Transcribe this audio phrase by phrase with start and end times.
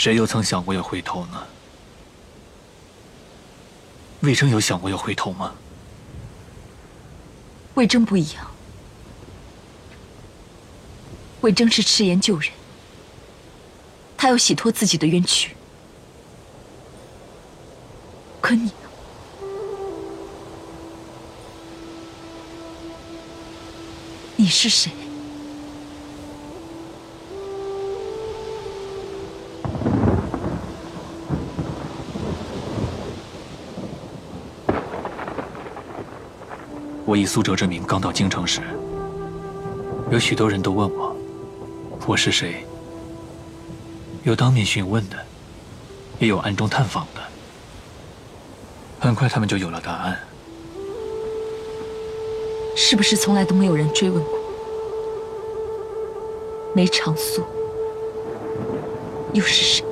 [0.00, 1.46] 谁又曾想过要回头呢？
[4.20, 5.54] 魏征有想过要回头吗？
[7.74, 8.50] 魏征不一样，
[11.42, 12.50] 魏征是赤炎救人，
[14.16, 15.54] 他要洗脱自己的冤屈。
[18.40, 18.72] 可你呢？
[24.36, 24.90] 你是谁？
[37.10, 38.60] 我以苏哲之名刚到京城时，
[40.12, 41.16] 有许多人都问我
[42.06, 42.64] 我是谁，
[44.22, 45.16] 有当面询问的，
[46.20, 47.20] 也有暗中探访的。
[49.00, 50.20] 很快，他们就有了答案。
[52.76, 54.38] 是不是从来都没有人追问过？
[56.76, 57.42] 梅长苏
[59.32, 59.84] 又是谁？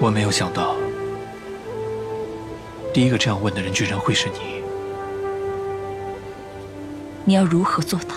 [0.00, 0.74] 我没有想到。
[2.92, 4.62] 第一个这样问的人，居然会是你。
[7.24, 8.14] 你要如何做到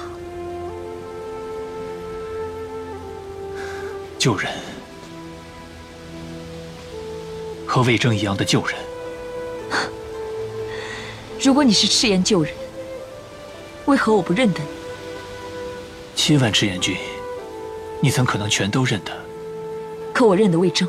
[4.20, 4.52] 救人？
[7.66, 8.76] 和魏征一样的救人。
[11.39, 12.54] 如果你是赤焰救人，
[13.86, 14.67] 为何我不认得你？
[16.16, 16.98] 七万赤焰军，
[18.02, 19.12] 你怎可能全都认得？
[20.14, 20.88] 可我认得魏征，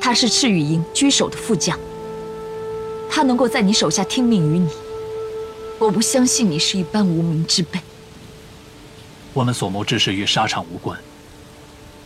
[0.00, 1.76] 他是赤羽营居首的副将。
[3.10, 4.68] 他能够在你手下听命于你，
[5.78, 7.78] 我不相信你是一般无名之辈。
[9.32, 10.98] 我们所谋之事与沙场无关，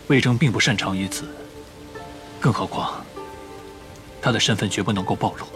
[0.06, 1.24] 魏征并不擅长于此，
[2.41, 3.04] 更何况
[4.20, 5.46] 他的身份绝不能够暴露。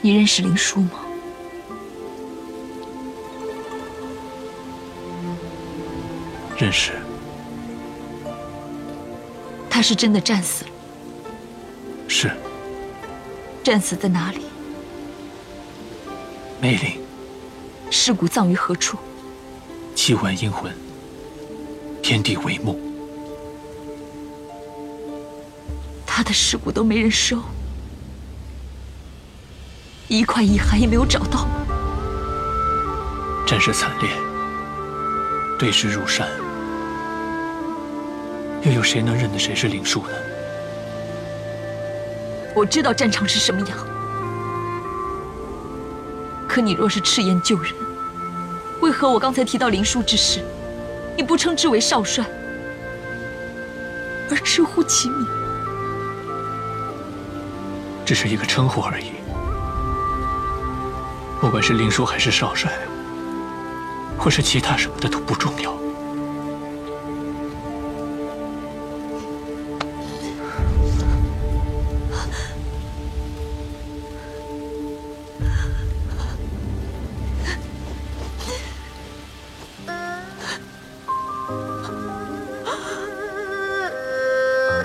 [0.00, 0.90] 你认识林殊吗？
[6.56, 6.92] 认识。
[9.78, 10.70] 他是真的战死了。
[12.08, 12.32] 是。
[13.62, 14.40] 战死在哪里？
[16.60, 17.00] 梅岭。
[17.88, 18.98] 尸骨葬于何处？
[19.94, 20.72] 七万阴魂，
[22.02, 22.76] 天地为墓。
[26.04, 27.40] 他的尸骨都没人收，
[30.08, 31.46] 一块遗骸也没有找到。
[33.46, 34.10] 战事惨烈，
[35.56, 36.28] 对尸如山。
[38.62, 40.12] 又有谁能认得谁是林殊呢？
[42.54, 43.78] 我知道战场是什么样，
[46.48, 47.72] 可你若是赤焰救人，
[48.80, 50.42] 为何我刚才提到林殊之事，
[51.16, 52.24] 你不称之为少帅，
[54.28, 55.26] 而直呼其名？
[58.04, 59.12] 只是一个称呼而已。
[61.40, 62.72] 不管是林殊还是少帅，
[64.18, 65.72] 或是其他什么的都不重要。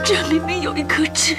[0.06, 1.34] 这里面有一颗痣。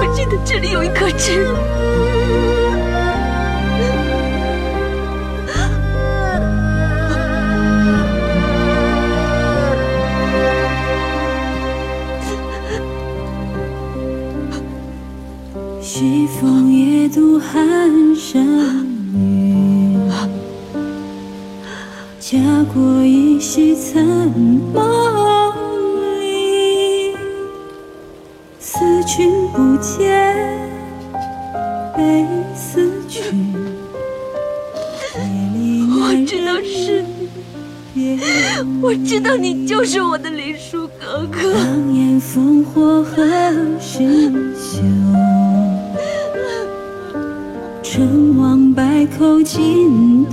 [0.00, 1.44] 我记得这里有一颗痣。
[15.80, 17.83] 西风夜渡寒。
[22.72, 24.04] 过一袭残
[24.72, 24.82] 梦
[26.20, 27.14] 里，
[28.58, 30.34] 思君不见，
[31.96, 33.22] 悲思君。
[36.00, 37.04] 我知道是
[37.92, 38.18] 你，
[38.80, 41.52] 我知道你就是我的林殊哥哥。
[41.52, 43.24] 狼烟烽火何
[43.78, 44.82] 时休？
[47.82, 50.24] 成王败寇尽。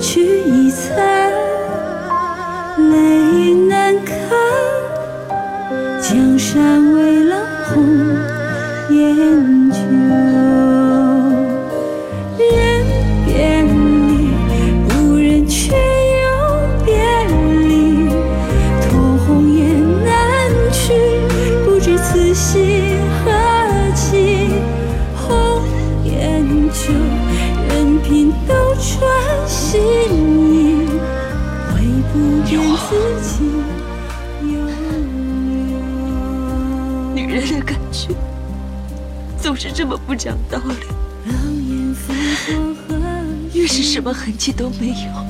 [0.00, 1.30] 曲已残，
[2.90, 4.16] 泪难干。
[6.00, 7.36] 江山未老，
[7.66, 7.84] 红
[8.88, 9.78] 颜旧。
[12.38, 12.48] 人
[13.26, 14.30] 别离，
[14.88, 15.78] 不忍却又
[16.84, 16.88] 别
[17.68, 18.08] 离。
[18.88, 18.88] 托
[19.26, 19.60] 鸿雁
[20.02, 20.10] 南
[20.72, 20.94] 去，
[21.66, 23.30] 不知此心何
[23.94, 24.48] 寄。
[25.14, 25.62] 红
[26.04, 26.42] 颜
[26.72, 26.90] 旧，
[27.68, 29.39] 任凭斗转。
[29.70, 30.88] 心意，
[32.12, 32.18] 不。
[37.14, 38.08] 女人的感觉
[39.40, 40.74] 总是这么不讲道理，
[43.54, 45.24] 越是什么痕迹都没有，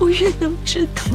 [0.00, 1.12] 我越能知道。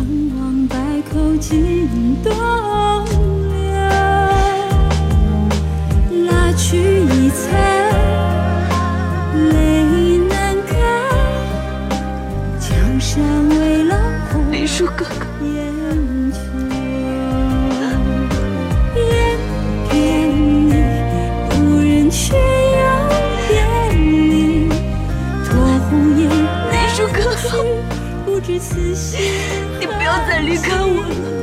[6.26, 7.91] 拉去一层。
[14.82, 16.42] 叔哥哥，烟秋。
[29.88, 31.41] 不要再离开我了，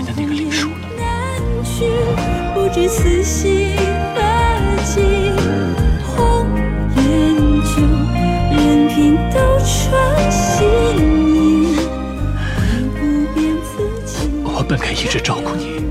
[0.00, 0.76] 年的那个林叔了。
[14.44, 15.82] 我本该一直照顾你，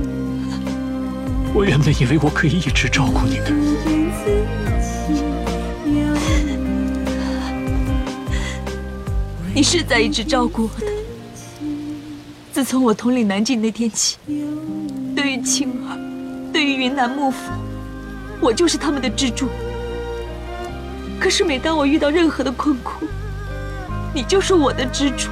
[1.53, 3.51] 我原本以为我可以一直照顾你的。
[9.53, 10.96] 你是在一直照顾我的。
[12.57, 14.17] 自从我统领南境那天起，
[15.15, 17.51] 对于青儿，对于云南幕府，
[18.41, 19.47] 我就是他们的支柱。
[21.19, 23.05] 可是每当我遇到任何的困苦，
[24.11, 25.29] 你就是我的支柱。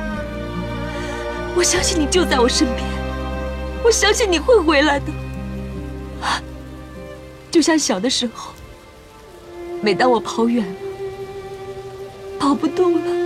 [1.55, 2.83] 我相信你就在我身边，
[3.83, 5.05] 我相信你会回来的。
[7.49, 8.53] 就像小的时候，
[9.81, 10.75] 每当我跑远了，
[12.37, 13.24] 跑不动了。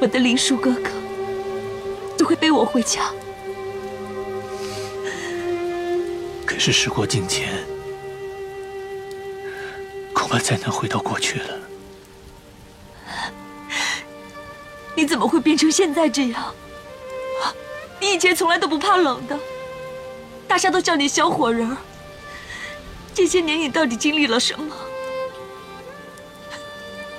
[0.00, 0.90] 我的林叔哥哥
[2.16, 3.12] 就会背我回家。
[6.46, 7.48] 可是时过境迁，
[10.12, 11.58] 恐怕再难回到过去了。
[14.94, 16.42] 你怎么会变成现在这样？
[16.42, 17.54] 啊
[18.00, 19.38] 你以前从来都不怕冷的，
[20.48, 21.76] 大家都叫你小火人儿。
[23.14, 24.74] 这些年你到底经历了什么？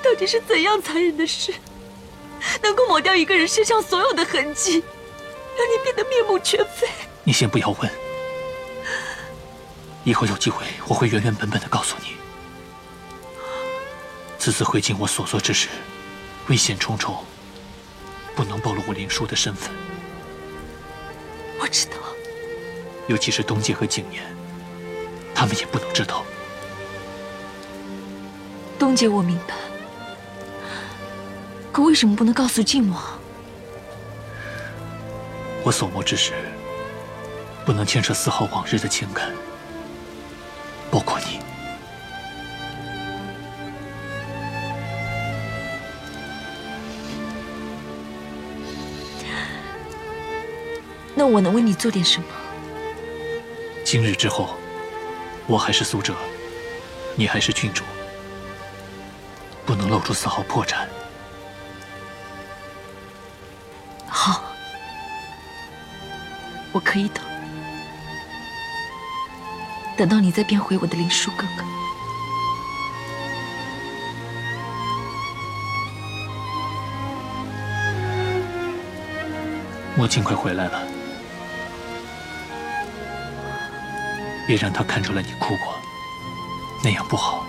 [0.04, 1.54] 到底是怎样残忍的事，
[2.62, 4.84] 能够抹掉一个人身上所有的痕迹，
[5.58, 6.88] 让你变得面目全非？
[7.24, 7.92] 你先不要问，
[10.04, 12.16] 以后有机会我会原原本本的告诉你。
[14.40, 15.68] 此次回京，我所做之事
[16.48, 17.24] 危险重重，
[18.36, 19.72] 不能暴露我林叔的身份，
[21.60, 21.98] 我知道，
[23.08, 24.24] 尤其是东界和景年，
[25.36, 26.26] 他们也不能知道。
[28.80, 29.54] 东姐我明白，
[31.72, 33.02] 可为什么不能告诉靖王？
[35.64, 36.34] 我所谋之事，
[37.66, 39.32] 不能牵涉丝毫往日的情感，
[40.90, 41.40] 包括你。
[51.14, 52.26] 那我能为你做点什么？
[53.86, 54.58] 今日之后，
[55.46, 56.16] 我还是苏哲，
[57.16, 57.84] 你还是郡主，
[59.66, 60.88] 不能露出丝毫破绽。
[64.14, 64.44] 好，
[66.74, 67.24] 我可以等，
[69.98, 71.64] 等到你再变回我的林殊哥哥。
[79.96, 80.84] 莫尽快回来了，
[84.46, 85.76] 别让他看出来你哭过，
[86.84, 87.46] 那样不好。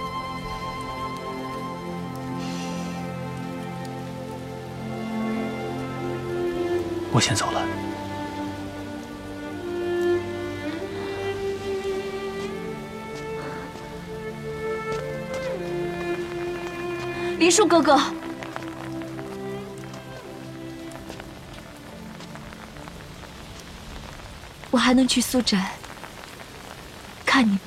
[7.12, 7.62] 我先走了。
[17.38, 18.00] 林树哥哥，
[24.70, 25.72] 我还能去苏宅
[27.26, 27.60] 看你吗？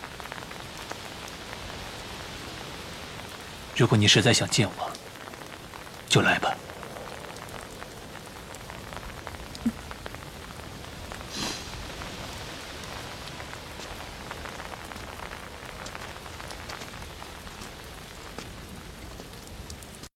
[3.75, 4.89] 如果你实在想见我，
[6.07, 6.55] 就来吧。